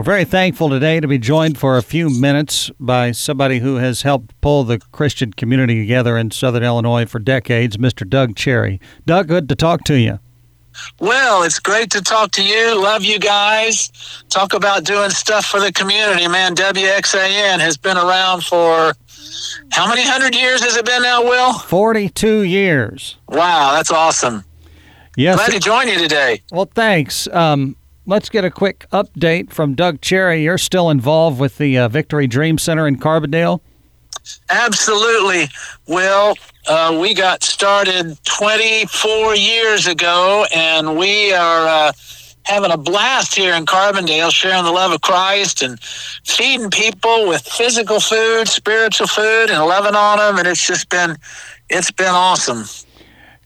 [0.00, 4.00] We're very thankful today to be joined for a few minutes by somebody who has
[4.00, 8.08] helped pull the Christian community together in Southern Illinois for decades, Mr.
[8.08, 8.80] Doug Cherry.
[9.04, 10.18] Doug, good to talk to you.
[11.00, 12.82] Well, it's great to talk to you.
[12.82, 13.92] Love you guys.
[14.30, 16.54] Talk about doing stuff for the community, man.
[16.54, 18.94] WXAN has been around for
[19.70, 21.52] how many hundred years has it been now, Will?
[21.58, 23.18] 42 years.
[23.28, 24.44] Wow, that's awesome.
[25.18, 25.36] Yes.
[25.36, 26.40] Glad to join you today.
[26.50, 27.28] Well, thanks.
[27.28, 27.76] Um,
[28.06, 30.44] let's get a quick update from Doug Cherry.
[30.44, 33.60] You're still involved with the uh, Victory Dream Center in Carbondale?
[34.48, 35.48] Absolutely.
[35.86, 36.34] Well,
[36.68, 41.92] uh, we got started 24 years ago, and we are uh,
[42.44, 47.42] having a blast here in Carbondale, sharing the love of Christ and feeding people with
[47.42, 50.38] physical food, spiritual food, and loving on them.
[50.38, 51.16] And it's just been,
[51.68, 52.64] it's been awesome.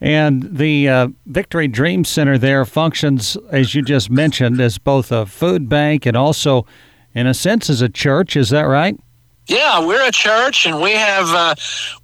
[0.04, 5.24] And the uh, Victory Dream Center there functions, as you just mentioned, as both a
[5.24, 6.66] food bank and also,
[7.14, 8.36] in a sense, as a church.
[8.36, 9.00] Is that right?
[9.46, 11.54] Yeah, we're a church and we have uh,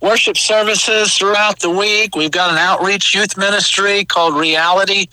[0.00, 2.16] worship services throughout the week.
[2.16, 5.06] We've got an outreach youth ministry called Reality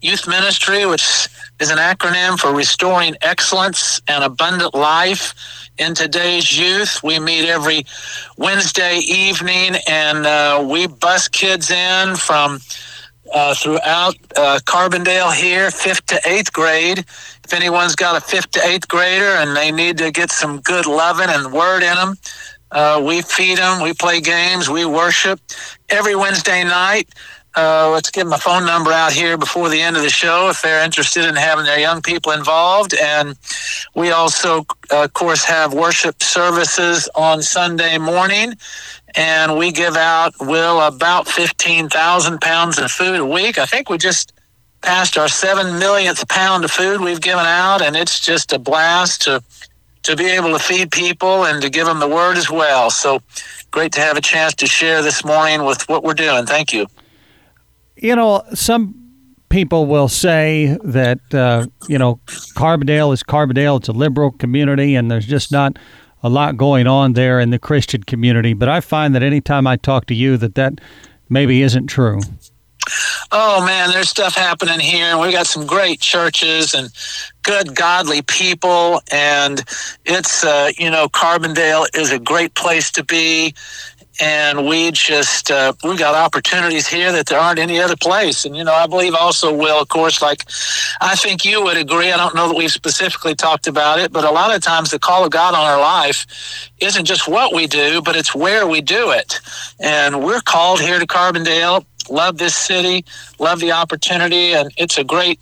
[0.00, 1.28] Youth Ministry, which
[1.60, 5.32] is an acronym for Restoring Excellence and Abundant Life
[5.78, 7.02] in today's youth.
[7.02, 7.84] We meet every
[8.36, 12.60] Wednesday evening and uh, we bus kids in from
[13.32, 16.98] uh, throughout uh, Carbondale here, fifth to eighth grade.
[16.98, 20.86] If anyone's got a fifth to eighth grader and they need to get some good
[20.86, 22.14] loving and word in them,
[22.70, 25.40] uh, we feed them, we play games, we worship
[25.90, 27.08] every Wednesday night.
[27.54, 30.62] Uh, let's them a phone number out here before the end of the show if
[30.62, 32.94] they're interested in having their young people involved.
[32.94, 33.36] And
[33.94, 38.54] we also, uh, of course, have worship services on Sunday morning
[39.14, 43.58] and we give out will about 15,000 pounds of food a week.
[43.58, 44.32] I think we just
[44.80, 49.22] passed our 7 millionth pound of food we've given out and it's just a blast
[49.22, 49.42] to
[50.02, 52.90] to be able to feed people and to give them the word as well.
[52.90, 53.22] So
[53.70, 56.44] great to have a chance to share this morning with what we're doing.
[56.44, 56.88] Thank you.
[58.02, 58.96] You know, some
[59.48, 62.16] people will say that uh, you know
[62.56, 63.78] Carbondale is Carbondale.
[63.78, 65.78] It's a liberal community, and there's just not
[66.20, 68.54] a lot going on there in the Christian community.
[68.54, 70.80] But I find that anytime I talk to you, that that
[71.28, 72.18] maybe isn't true.
[73.30, 76.90] Oh man, there's stuff happening here, and we got some great churches and
[77.44, 79.62] good, godly people, and
[80.04, 83.54] it's uh, you know Carbondale is a great place to be,
[84.22, 88.44] and we just uh, we got opportunities here that there aren't any other place.
[88.44, 90.44] And you know, I believe also will, of course, like
[91.00, 92.12] I think you would agree.
[92.12, 95.00] I don't know that we've specifically talked about it, but a lot of times the
[95.00, 98.80] call of God on our life isn't just what we do, but it's where we
[98.80, 99.40] do it.
[99.80, 101.84] And we're called here to Carbondale.
[102.08, 103.04] Love this city,
[103.40, 105.40] love the opportunity, and it's a great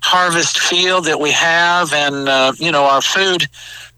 [0.00, 1.92] harvest field that we have.
[1.92, 3.46] And uh, you know, our food,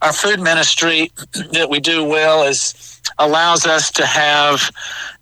[0.03, 1.13] our food ministry
[1.53, 4.71] that we do well is allows us to have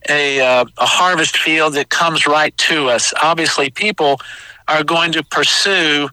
[0.09, 3.13] a, uh, a harvest field that comes right to us.
[3.23, 4.21] Obviously, people
[4.69, 6.09] are going to pursue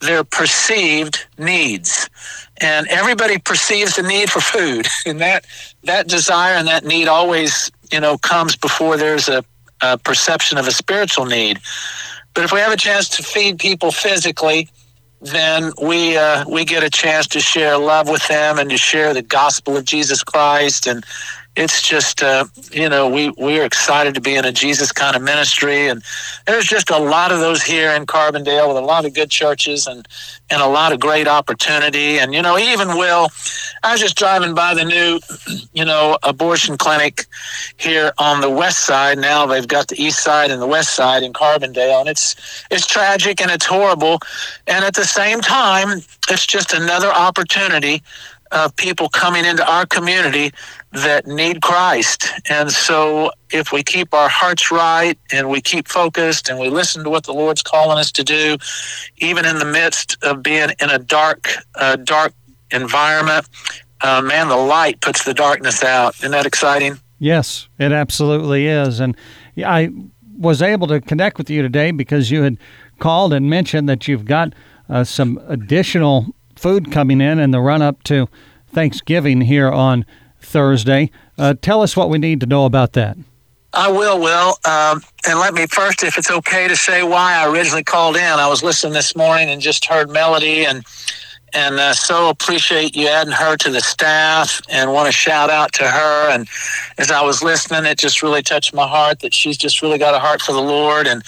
[0.00, 2.08] their perceived needs.
[2.58, 4.86] And everybody perceives the need for food.
[5.06, 5.46] And that
[5.84, 9.44] that desire and that need always you know comes before there's a,
[9.80, 11.58] a perception of a spiritual need.
[12.34, 14.68] But if we have a chance to feed people physically
[15.20, 19.12] then we uh, we get a chance to share love with them and to share
[19.14, 21.04] the gospel of Jesus Christ and
[21.60, 25.20] it's just uh, you know we we're excited to be in a Jesus kind of
[25.20, 26.02] ministry, and
[26.46, 29.86] there's just a lot of those here in Carbondale with a lot of good churches
[29.86, 30.08] and
[30.48, 32.18] and a lot of great opportunity.
[32.18, 33.28] And you know, even Will,
[33.82, 35.20] I was just driving by the new
[35.74, 37.26] you know abortion clinic
[37.76, 39.18] here on the west side.
[39.18, 42.86] Now they've got the east side and the west side in Carbondale, and it's it's
[42.86, 44.18] tragic and it's horrible,
[44.66, 46.00] and at the same time,
[46.30, 48.02] it's just another opportunity
[48.52, 50.50] of people coming into our community
[50.92, 52.26] that need Christ.
[52.48, 57.04] And so if we keep our hearts right and we keep focused and we listen
[57.04, 58.56] to what the Lord's calling us to do,
[59.18, 62.32] even in the midst of being in a dark, uh, dark
[62.72, 63.48] environment,
[64.00, 66.16] uh, man, the light puts the darkness out.
[66.16, 66.98] Isn't that exciting?
[67.18, 68.98] Yes, it absolutely is.
[68.98, 69.16] And
[69.58, 69.90] I
[70.38, 72.56] was able to connect with you today because you had
[72.98, 74.54] called and mentioned that you've got
[74.88, 78.28] uh, some additional food coming in in the run up to
[78.68, 80.04] Thanksgiving here on
[80.40, 81.10] Thursday.
[81.38, 83.16] Uh, tell us what we need to know about that.
[83.72, 84.56] I will, Will.
[84.64, 88.22] Um, and let me first, if it's okay to say why I originally called in.
[88.22, 90.84] I was listening this morning and just heard Melody and
[91.52, 95.72] and uh, so appreciate you adding her to the staff and want to shout out
[95.74, 96.30] to her.
[96.30, 96.48] And
[96.98, 100.14] as i was listening it just really touched my heart that she's just really got
[100.14, 101.06] a heart for the lord.
[101.06, 101.24] And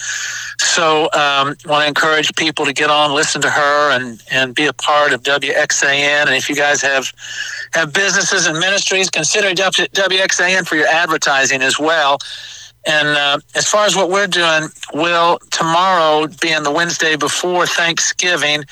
[0.59, 4.65] so um, want to encourage people to get on listen to her and and be
[4.65, 7.11] a part of wxan and if you guys have
[7.73, 12.19] have businesses and ministries consider wxan for your advertising as well.
[12.85, 18.65] And uh, as far as what we're doing, will tomorrow being the Wednesday before Thanksgiving,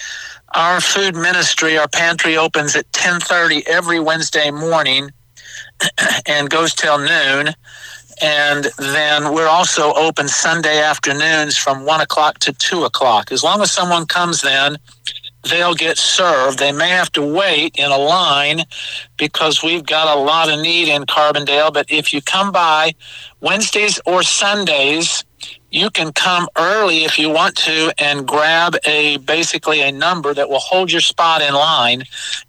[0.56, 5.12] our food ministry, our pantry opens at 10:30 every Wednesday morning
[6.28, 7.54] and goes till noon.
[8.22, 13.32] And then we're also open Sunday afternoons from one o'clock to two o'clock.
[13.32, 14.78] As long as someone comes then,
[15.50, 16.60] they'll get served.
[16.60, 18.62] They may have to wait in a line
[19.18, 21.74] because we've got a lot of need in Carbondale.
[21.74, 22.94] But if you come by
[23.40, 25.24] Wednesdays or Sundays,
[25.72, 30.50] you can come early if you want to and grab a basically a number that
[30.50, 32.04] will hold your spot in line.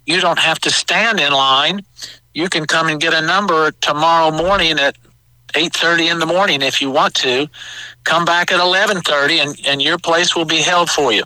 [0.06, 1.82] You don't have to stand in line.
[2.34, 4.96] You can come and get a number tomorrow morning at
[5.54, 7.48] 8:30 in the morning if you want to.
[8.04, 11.22] Come back at 11:30 and and your place will be held for you.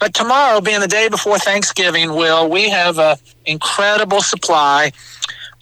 [0.00, 4.92] But tomorrow being the day before Thanksgiving, will we have a incredible supply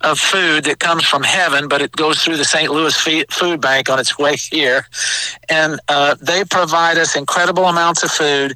[0.04, 2.70] of food that comes from heaven, but it goes through the St.
[2.70, 2.96] Louis
[3.30, 4.86] Food Bank on its way here.
[5.48, 8.54] And uh, they provide us incredible amounts of food.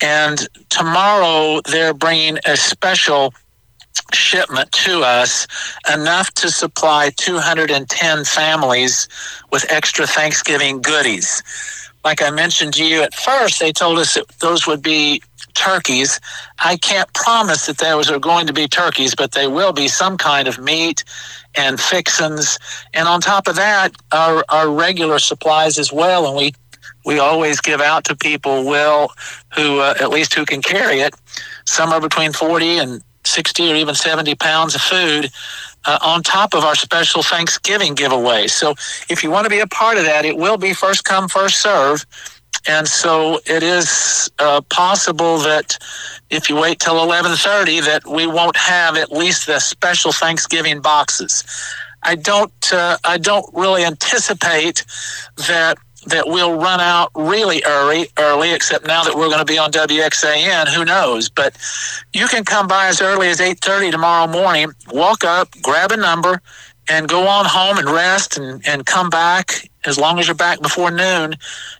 [0.00, 3.32] And tomorrow they're bringing a special
[4.12, 5.46] shipment to us
[5.92, 9.08] enough to supply 210 families
[9.50, 11.42] with extra Thanksgiving goodies.
[12.04, 15.22] Like I mentioned to you at first, they told us that those would be
[15.54, 16.20] turkeys.
[16.58, 20.16] I can't promise that those are going to be turkeys, but they will be some
[20.16, 21.04] kind of meat
[21.54, 22.58] and fixins.
[22.94, 26.26] And on top of that, our, our regular supplies as well.
[26.26, 26.52] And we,
[27.04, 29.12] we always give out to people, will,
[29.54, 31.14] who uh, at least who can carry it,
[31.66, 35.30] somewhere between 40 and 60 or even 70 pounds of food
[35.84, 38.46] uh, on top of our special Thanksgiving giveaway.
[38.46, 38.74] So
[39.08, 41.60] if you want to be a part of that, it will be first come, first
[41.60, 42.04] serve.
[42.68, 45.76] And so it is uh, possible that
[46.30, 51.44] if you wait till 11:30 that we won't have at least the special Thanksgiving boxes.
[52.02, 54.84] I don't uh, I don't really anticipate
[55.48, 59.58] that that we'll run out really early early except now that we're going to be
[59.58, 61.56] on WXAN who knows but
[62.12, 66.40] you can come by as early as 8:30 tomorrow morning walk up grab a number
[66.88, 70.60] and go on home and rest and, and come back as long as you're back
[70.60, 71.34] before noon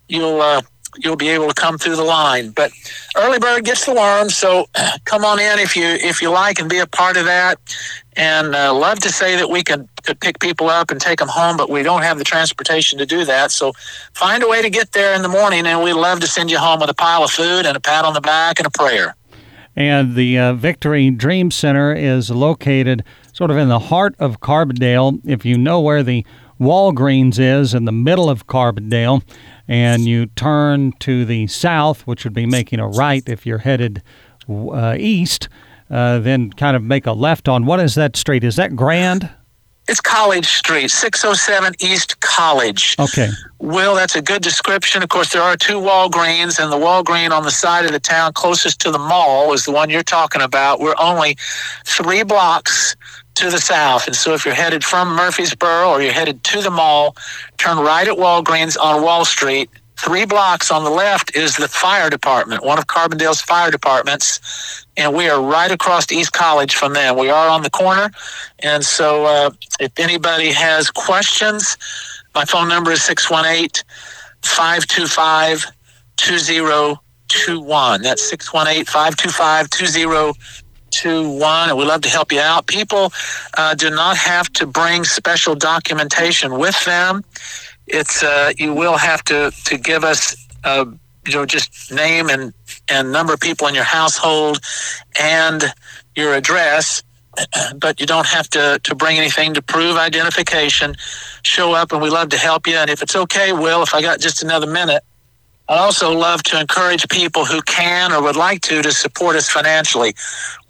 [0.08, 0.62] you'll uh,
[0.98, 2.50] you'll be able to come through the line.
[2.50, 2.72] But
[3.16, 4.66] early bird gets the worm, so
[5.04, 7.58] come on in if you if you like and be a part of that.
[8.14, 11.28] And uh, love to say that we could could pick people up and take them
[11.28, 13.50] home, but we don't have the transportation to do that.
[13.52, 13.72] So
[14.14, 16.58] find a way to get there in the morning, and we'd love to send you
[16.58, 19.16] home with a pile of food and a pat on the back and a prayer.
[19.74, 25.20] And the uh, Victory Dream Center is located sort of in the heart of Carbondale.
[25.24, 26.26] If you know where the
[26.62, 29.22] Walgreens is in the middle of Carbondale,
[29.66, 34.02] and you turn to the south, which would be making a right if you're headed
[34.48, 35.48] uh, east,
[35.90, 38.44] uh, then kind of make a left on what is that street?
[38.44, 39.28] Is that Grand?
[39.88, 42.94] It's College Street, 607 East College.
[43.00, 43.28] Okay.
[43.58, 45.02] Will, that's a good description.
[45.02, 48.32] Of course, there are two Walgreens, and the Walgreen on the side of the town
[48.32, 50.78] closest to the mall is the one you're talking about.
[50.78, 51.36] We're only
[51.84, 52.94] three blocks
[53.36, 54.06] to the south.
[54.06, 57.16] And so if you're headed from Murphysboro or you're headed to the mall,
[57.58, 59.70] turn right at Walgreens on Wall Street.
[59.98, 64.84] Three blocks on the left is the fire department, one of Carbondale's fire departments.
[64.96, 67.16] And we are right across East College from them.
[67.16, 68.10] We are on the corner.
[68.58, 71.76] And so uh, if anybody has questions,
[72.34, 73.84] my phone number is 618
[74.42, 75.66] 525
[76.16, 78.02] 2021.
[78.02, 80.32] That's 618 525 2021
[81.02, 82.66] two one, and we'd love to help you out.
[82.66, 83.12] People
[83.58, 87.24] uh, do not have to bring special documentation with them.
[87.88, 90.84] It's uh, you will have to to give us uh,
[91.26, 92.54] you know just name and
[92.88, 94.60] and number of people in your household
[95.20, 95.64] and
[96.14, 97.02] your address.
[97.80, 100.94] But you don't have to, to bring anything to prove identification.
[101.42, 102.76] Show up, and we love to help you.
[102.76, 105.02] And if it's okay, Will, if I got just another minute,
[105.68, 109.48] I'd also love to encourage people who can or would like to to support us
[109.48, 110.14] financially.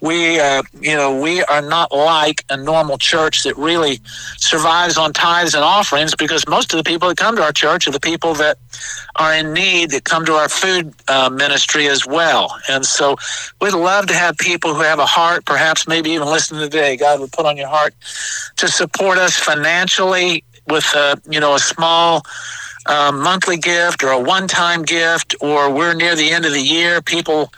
[0.01, 3.99] We, uh, you know, we are not like a normal church that really
[4.37, 7.87] survives on tithes and offerings because most of the people that come to our church
[7.87, 8.57] are the people that
[9.15, 12.55] are in need that come to our food uh, ministry as well.
[12.69, 13.15] And so
[13.61, 17.19] we'd love to have people who have a heart, perhaps maybe even listening today, God
[17.19, 17.93] would put on your heart
[18.57, 22.23] to support us financially with, uh, you know, a small
[22.85, 26.61] a monthly gift or a one time gift, or we're near the end of the
[26.61, 27.51] year, people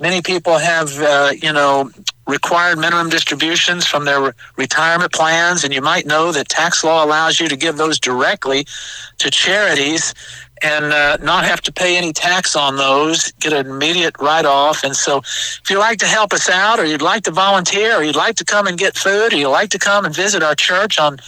[0.00, 1.90] Many people have, uh, you know,
[2.26, 7.04] required minimum distributions from their re- retirement plans, and you might know that tax law
[7.04, 8.66] allows you to give those directly
[9.18, 10.14] to charities
[10.62, 14.84] and uh, not have to pay any tax on those, get an immediate write off.
[14.84, 18.02] And so, if you'd like to help us out, or you'd like to volunteer, or
[18.02, 20.54] you'd like to come and get food, or you'd like to come and visit our
[20.54, 21.18] church on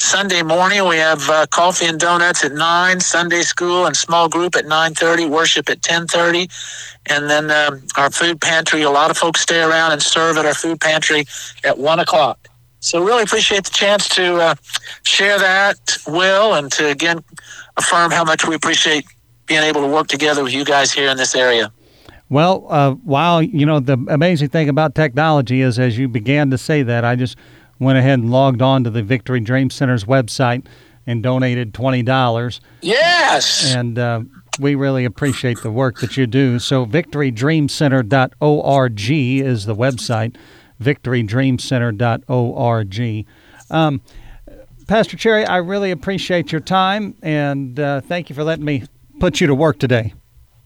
[0.00, 4.56] Sunday morning, we have uh, coffee and donuts at nine, Sunday school and small group
[4.56, 6.48] at nine thirty, worship at ten thirty,
[7.06, 8.82] and then um, our food pantry.
[8.82, 11.24] A lot of folks stay around and serve at our food pantry
[11.64, 12.48] at one o'clock.
[12.80, 14.54] So really appreciate the chance to uh,
[15.04, 17.22] share that, Will, and to again
[17.76, 19.04] affirm how much we appreciate
[19.46, 21.72] being able to work together with you guys here in this area.
[22.28, 26.58] Well, uh, while you know the amazing thing about technology is, as you began to
[26.58, 27.36] say that, I just
[27.78, 30.64] went ahead and logged on to the Victory Dream Center's website
[31.06, 32.62] and donated twenty dollars.
[32.80, 34.22] Yes, and uh,
[34.58, 36.58] we really appreciate the work that you do.
[36.58, 40.36] So, victorydreamcenter.org is the website.
[40.80, 43.26] Victorydreamcenter.org.
[43.70, 44.00] Um,
[44.86, 48.84] Pastor Cherry, I really appreciate your time and uh, thank you for letting me
[49.20, 50.14] put you to work today.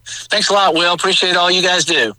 [0.07, 0.93] Thanks a lot, Will.
[0.93, 2.15] Appreciate all you guys do.